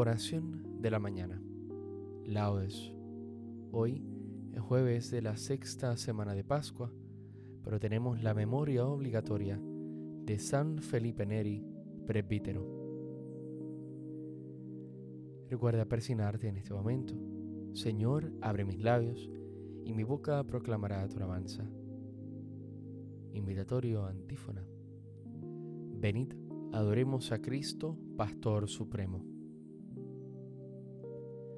[0.00, 1.42] Oración de la mañana.
[2.24, 2.94] Laudes.
[3.72, 4.00] Hoy
[4.52, 6.92] es jueves de la sexta semana de Pascua,
[7.64, 11.66] pero tenemos la memoria obligatoria de San Felipe Neri,
[12.06, 12.64] presbítero.
[15.50, 17.14] Recuerda persinarte en este momento.
[17.72, 19.28] Señor, abre mis labios
[19.84, 21.68] y mi boca proclamará tu alabanza.
[23.32, 24.64] Invitatorio antífona.
[25.96, 26.34] Venid,
[26.72, 29.37] adoremos a Cristo, Pastor Supremo.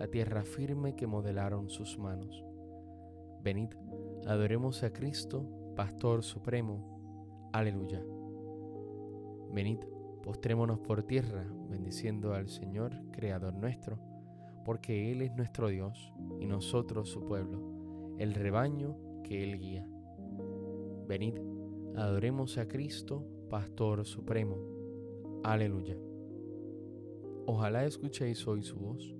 [0.00, 2.42] la tierra firme que modelaron sus manos.
[3.42, 3.68] Venid,
[4.26, 7.50] adoremos a Cristo, Pastor Supremo.
[7.52, 8.02] Aleluya.
[9.52, 9.80] Venid,
[10.22, 13.98] postrémonos por tierra, bendiciendo al Señor, Creador nuestro,
[14.64, 19.86] porque Él es nuestro Dios y nosotros su pueblo, el rebaño que Él guía.
[21.08, 21.34] Venid,
[21.94, 24.56] adoremos a Cristo, Pastor Supremo.
[25.44, 25.98] Aleluya.
[27.44, 29.19] Ojalá escuchéis hoy su voz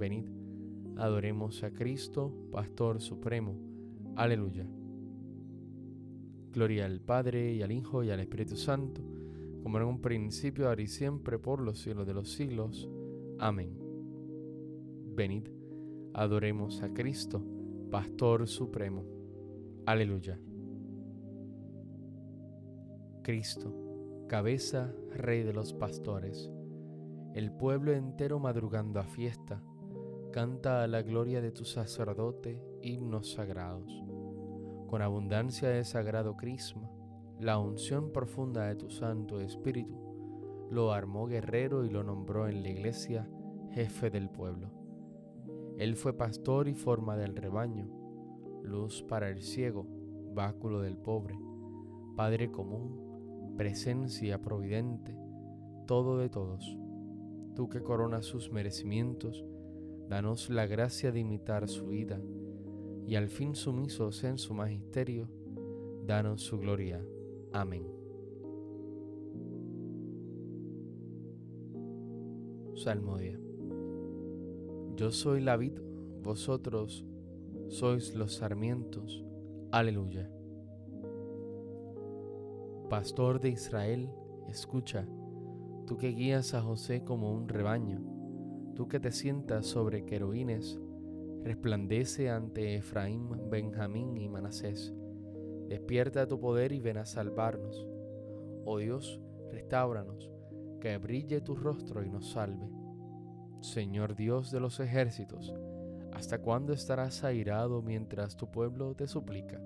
[0.00, 0.24] Venid,
[0.96, 3.54] adoremos a Cristo, Pastor Supremo.
[4.16, 4.66] Aleluya.
[6.52, 9.02] Gloria al Padre y al Hijo y al Espíritu Santo,
[9.62, 12.88] como en un principio, ahora y siempre, por los siglos de los siglos.
[13.38, 13.76] Amén.
[15.14, 15.48] Venid,
[16.14, 17.44] adoremos a Cristo,
[17.90, 19.04] Pastor Supremo.
[19.84, 20.40] Aleluya.
[23.22, 26.50] Cristo, cabeza, Rey de los pastores,
[27.34, 29.62] el pueblo entero madrugando a fiesta
[30.30, 33.90] canta a la gloria de tu sacerdote himnos sagrados.
[34.86, 36.90] Con abundancia de sagrado crisma,
[37.40, 42.68] la unción profunda de tu Santo Espíritu, lo armó guerrero y lo nombró en la
[42.68, 43.28] iglesia
[43.72, 44.70] jefe del pueblo.
[45.78, 47.88] Él fue pastor y forma del rebaño,
[48.62, 49.86] luz para el ciego,
[50.32, 51.38] báculo del pobre,
[52.16, 55.16] Padre común, presencia providente,
[55.86, 56.76] todo de todos.
[57.56, 59.44] Tú que coronas sus merecimientos,
[60.10, 62.20] danos la gracia de imitar su vida,
[63.06, 65.28] y al fin sumisos en su magisterio,
[66.04, 67.00] danos su gloria.
[67.52, 67.86] Amén.
[72.74, 73.38] Salmodia.
[74.96, 75.78] Yo soy la vid,
[76.24, 77.06] vosotros
[77.68, 79.24] sois los sarmientos.
[79.70, 80.28] Aleluya.
[82.88, 84.10] Pastor de Israel,
[84.48, 85.06] escucha,
[85.86, 88.09] tú que guías a José como un rebaño
[88.80, 90.80] tú que te sientas sobre querubines,
[91.44, 94.94] resplandece ante Efraín, Benjamín y Manasés.
[95.68, 97.86] Despierta tu poder y ven a salvarnos.
[98.64, 99.20] Oh Dios,
[99.50, 100.30] restauranos,
[100.80, 102.70] que brille tu rostro y nos salve.
[103.60, 105.54] Señor Dios de los ejércitos,
[106.14, 109.60] ¿hasta cuándo estarás airado mientras tu pueblo te suplica?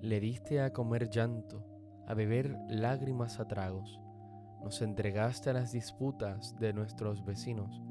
[0.00, 1.64] Le diste a comer llanto,
[2.08, 4.00] a beber lágrimas a tragos
[4.64, 7.82] nos entregaste a las disputas de nuestros vecinos.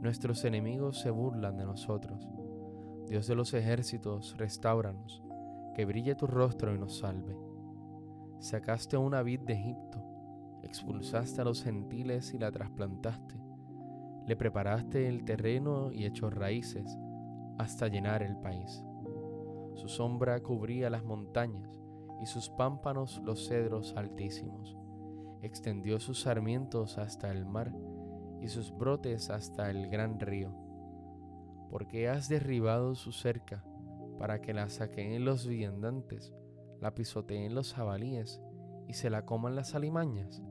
[0.00, 2.28] Nuestros enemigos se burlan de nosotros.
[3.06, 5.22] Dios de los ejércitos, restauranos,
[5.72, 7.36] que brille tu rostro y nos salve.
[8.40, 10.02] Sacaste una vid de Egipto,
[10.64, 13.36] expulsaste a los gentiles y la trasplantaste.
[14.26, 16.98] Le preparaste el terreno y echó raíces
[17.56, 18.82] hasta llenar el país.
[19.76, 21.80] Su sombra cubría las montañas
[22.20, 24.79] y sus pámpanos los cedros altísimos
[25.42, 27.74] extendió sus sarmientos hasta el mar
[28.40, 30.54] y sus brotes hasta el gran río.
[31.70, 33.64] Porque has derribado su cerca
[34.18, 36.34] para que la saqueen los viandantes,
[36.80, 38.40] la pisoteen los jabalíes
[38.88, 40.42] y se la coman las alimañas.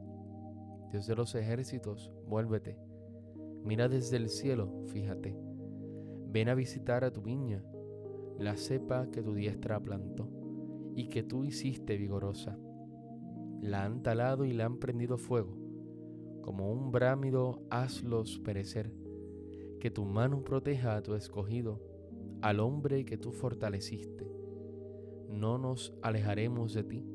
[0.91, 2.79] Dios de los ejércitos, vuélvete.
[3.63, 5.37] Mira desde el cielo, fíjate.
[6.31, 7.63] Ven a visitar a tu viña,
[8.37, 10.29] la cepa que tu diestra plantó
[10.95, 12.57] y que tú hiciste vigorosa
[13.61, 15.57] la han talado y la han prendido fuego.
[16.41, 18.93] Como un brámido hazlos perecer,
[19.79, 21.79] Que tu mano proteja a tu escogido,
[22.41, 24.29] al hombre que tú fortaleciste.
[25.29, 27.05] No nos alejaremos de ti.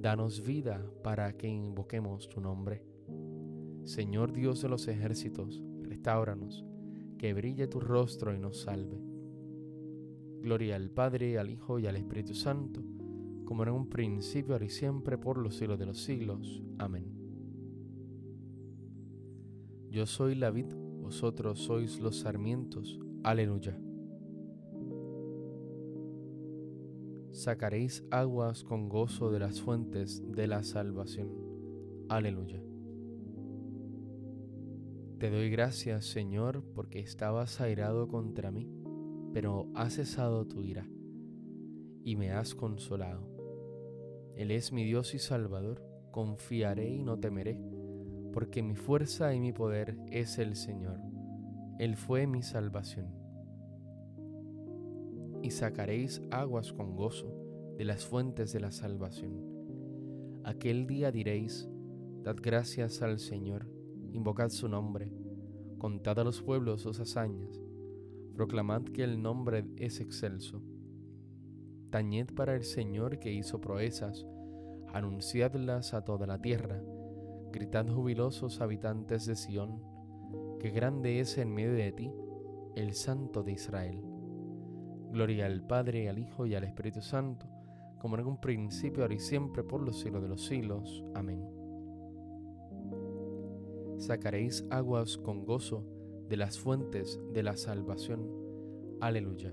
[0.00, 2.84] Danos vida para que invoquemos tu nombre.
[3.84, 6.64] Señor Dios de los ejércitos, restauranos,
[7.18, 9.02] que brille tu rostro y nos salve.
[10.40, 12.82] Gloria al Padre, al Hijo y al Espíritu Santo,
[13.50, 16.62] como en un principio, ahora y siempre, por los siglos de los siglos.
[16.78, 17.04] Amén.
[19.90, 23.00] Yo soy la vid, vosotros sois los sarmientos.
[23.24, 23.76] Aleluya.
[27.32, 31.32] Sacaréis aguas con gozo de las fuentes de la salvación.
[32.08, 32.62] Aleluya.
[35.18, 38.70] Te doy gracias, Señor, porque estabas airado contra mí,
[39.32, 40.88] pero has cesado tu ira
[42.04, 43.39] y me has consolado.
[44.36, 47.60] Él es mi Dios y Salvador, confiaré y no temeré,
[48.32, 51.00] porque mi fuerza y mi poder es el Señor.
[51.78, 53.14] Él fue mi salvación.
[55.42, 57.34] Y sacaréis aguas con gozo
[57.78, 60.40] de las fuentes de la salvación.
[60.44, 61.68] Aquel día diréis,
[62.22, 63.66] dad gracias al Señor
[64.12, 65.12] invocad su nombre,
[65.78, 67.60] contad a los pueblos sus hazañas,
[68.34, 70.62] proclamad que el nombre es excelso.
[71.90, 74.26] Tañed para el Señor que hizo proezas,
[74.92, 76.80] anunciadlas a toda la tierra,
[77.52, 79.82] gritad jubilosos habitantes de Sión,
[80.58, 82.12] que grande es en medio de ti
[82.76, 84.00] el Santo de Israel.
[85.10, 87.46] Gloria al Padre, al Hijo y al Espíritu Santo,
[87.98, 91.04] como en un principio, ahora y siempre, por los siglos de los siglos.
[91.14, 91.60] Amén
[94.00, 95.84] sacaréis aguas con gozo
[96.28, 98.28] de las fuentes de la salvación.
[99.00, 99.52] Aleluya.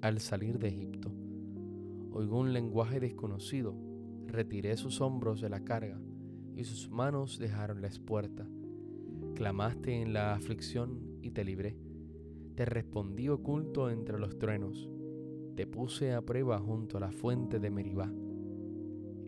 [0.00, 1.12] al salir de Egipto.
[2.12, 3.74] Oigo un lenguaje desconocido,
[4.26, 6.00] retiré sus hombros de la carga
[6.56, 8.46] y sus manos dejaron la espuerta.
[9.34, 11.76] Clamaste en la aflicción y te libré.
[12.54, 14.90] Te respondí oculto entre los truenos.
[15.54, 18.12] Te puse a prueba junto a la fuente de Meribá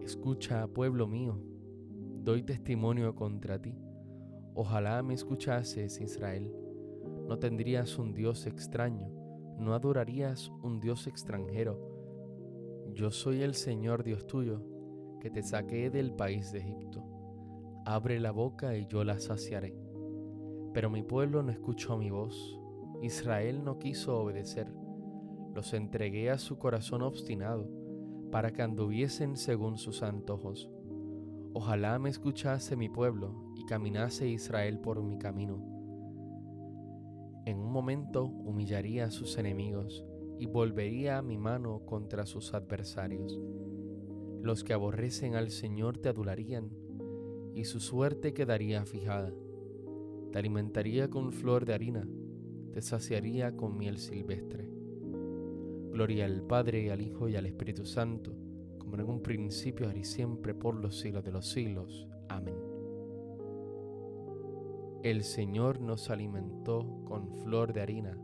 [0.00, 1.38] Escucha, pueblo mío,
[2.24, 3.76] doy testimonio contra ti.
[4.54, 6.50] Ojalá me escuchases, Israel.
[7.28, 9.08] No tendrías un Dios extraño,
[9.60, 11.78] no adorarías un Dios extranjero.
[12.94, 14.62] Yo soy el Señor Dios tuyo,
[15.20, 17.04] que te saqué del país de Egipto.
[17.84, 19.76] Abre la boca y yo la saciaré.
[20.72, 22.58] Pero mi pueblo no escuchó mi voz,
[23.02, 24.72] Israel no quiso obedecer.
[25.54, 27.68] Los entregué a su corazón obstinado
[28.32, 30.70] para que anduviesen según sus antojos.
[31.52, 35.79] Ojalá me escuchase mi pueblo y caminase Israel por mi camino.
[37.46, 40.04] En un momento humillaría a sus enemigos
[40.38, 43.38] y volvería mi mano contra sus adversarios.
[44.42, 46.70] Los que aborrecen al Señor te adularían
[47.54, 49.32] y su suerte quedaría fijada.
[50.32, 52.08] Te alimentaría con flor de harina,
[52.72, 54.70] te saciaría con miel silvestre
[55.92, 58.32] Gloria al Padre, al Hijo y al Espíritu Santo,
[58.78, 62.08] como en un principio, ahora y siempre, por los siglos de los siglos.
[62.28, 62.79] Amén.
[65.02, 68.18] El Señor nos alimentó con flor de harina.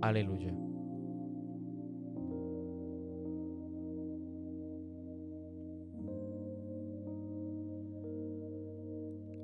[0.00, 0.52] Aleluya.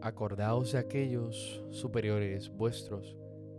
[0.01, 3.17] Acordaos de aquellos superiores vuestros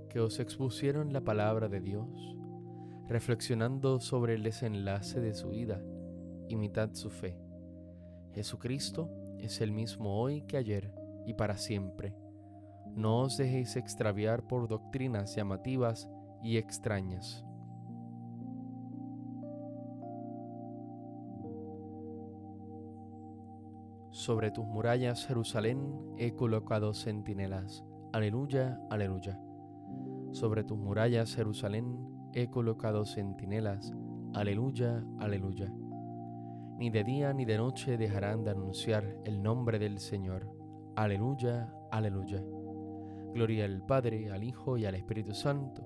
[0.09, 2.35] que os expusieron la palabra de Dios
[3.07, 5.81] reflexionando sobre el desenlace de su vida,
[6.49, 7.37] imitad su fe.
[8.33, 10.91] Jesucristo es el mismo hoy que ayer
[11.25, 12.15] y para siempre.
[12.95, 16.09] No os dejéis extraviar por doctrinas llamativas
[16.43, 17.45] y extrañas.
[24.11, 27.83] Sobre tus murallas, Jerusalén, he colocado centinelas.
[28.11, 29.39] Aleluya, aleluya.
[30.31, 31.97] Sobre tus murallas, Jerusalén,
[32.31, 33.91] he colocado centinelas.
[34.35, 35.73] Aleluya, aleluya.
[36.77, 40.47] Ni de día ni de noche dejarán de anunciar el nombre del Señor.
[40.95, 42.43] Aleluya, aleluya.
[43.33, 45.83] Gloria al Padre, al Hijo y al Espíritu Santo.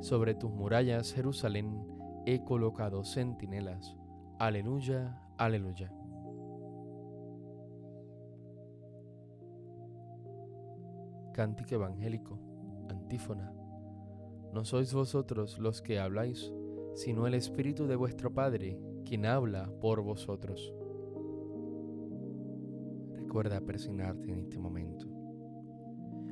[0.00, 1.86] Sobre tus murallas, Jerusalén,
[2.26, 3.96] he colocado centinelas.
[4.38, 5.90] Aleluya, aleluya.
[11.32, 12.38] Cántico evangélico,
[12.90, 13.54] antífona.
[14.52, 16.52] No sois vosotros los que habláis,
[16.94, 20.74] sino el Espíritu de vuestro Padre, quien habla por vosotros.
[23.14, 25.21] Recuerda persignarte en este momento.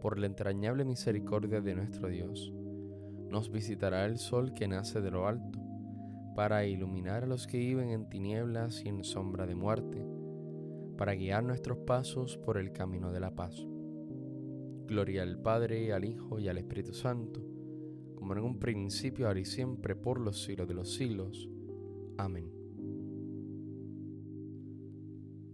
[0.00, 2.52] Por la entrañable misericordia de nuestro Dios,
[3.28, 5.58] nos visitará el sol que nace de lo alto,
[6.34, 10.06] para iluminar a los que viven en tinieblas y en sombra de muerte,
[10.96, 13.66] para guiar nuestros pasos por el camino de la paz.
[14.86, 17.40] Gloria al Padre, al Hijo y al Espíritu Santo,
[18.16, 21.48] como en un principio, ahora y siempre, por los siglos de los siglos.
[22.16, 22.50] Amén.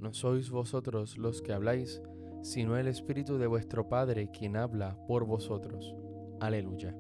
[0.01, 2.01] No sois vosotros los que habláis,
[2.47, 5.97] sino el Espíritu de vuestro Padre quien habla por vosotros.
[6.39, 6.97] Aleluya.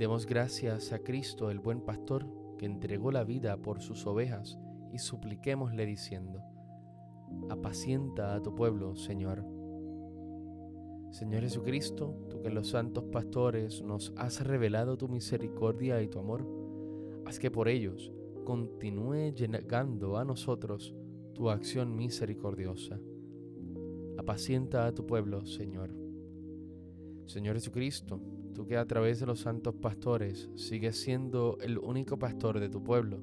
[0.00, 2.26] Demos gracias a Cristo, el buen pastor,
[2.58, 4.58] que entregó la vida por sus ovejas,
[4.92, 6.42] y supliquémosle diciendo,
[7.50, 9.46] apacienta a tu pueblo, Señor.
[11.10, 16.44] Señor Jesucristo, tú que los santos pastores nos has revelado tu misericordia y tu amor,
[17.26, 18.12] haz que por ellos
[18.44, 20.96] continúe llegando a nosotros
[21.38, 22.98] tu acción misericordiosa.
[24.18, 25.94] Apacienta a tu pueblo, Señor.
[27.26, 28.20] Señor Jesucristo,
[28.56, 32.82] tú que a través de los santos pastores sigues siendo el único pastor de tu
[32.82, 33.20] pueblo,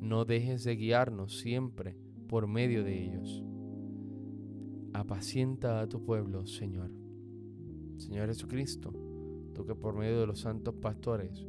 [0.00, 1.96] no dejes de guiarnos siempre
[2.28, 3.42] por medio de ellos.
[4.92, 6.92] Apacienta a tu pueblo, Señor.
[7.96, 8.92] Señor Jesucristo,
[9.52, 11.44] tú que por medio de los santos pastores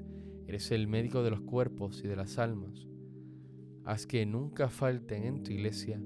[0.48, 2.88] eres el médico de los cuerpos y de las almas,
[3.88, 5.98] haz que nunca falten en tu iglesia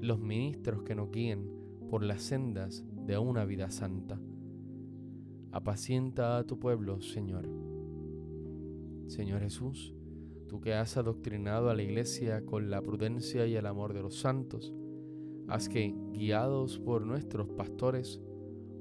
[0.00, 1.48] los ministros que nos guíen
[1.88, 4.20] por las sendas de una vida santa.
[5.52, 7.48] Apacienta a tu pueblo, Señor.
[9.06, 9.94] Señor Jesús,
[10.48, 14.18] tú que has adoctrinado a la iglesia con la prudencia y el amor de los
[14.18, 14.74] santos,
[15.46, 18.20] haz que, guiados por nuestros pastores,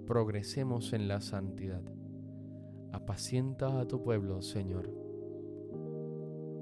[0.08, 1.84] progresemos en la santidad.
[2.92, 4.97] Apacienta a tu pueblo, Señor.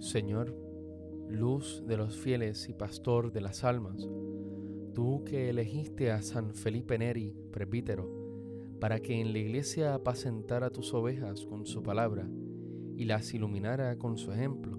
[0.00, 0.56] Señor,
[1.28, 4.08] luz de los fieles y pastor de las almas,
[4.94, 8.10] tú que elegiste a San Felipe Neri, presbítero,
[8.80, 12.26] para que en la iglesia apacentara tus ovejas con su palabra,
[12.96, 14.78] y las iluminara con su ejemplo,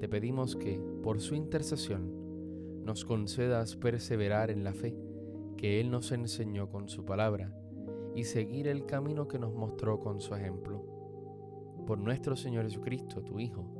[0.00, 4.96] te pedimos que, por su intercesión, nos concedas perseverar en la fe
[5.56, 7.56] que Él nos enseñó con su palabra
[8.16, 10.84] y seguir el camino que nos mostró con su ejemplo.
[11.86, 13.79] Por nuestro Señor Jesucristo, tu Hijo,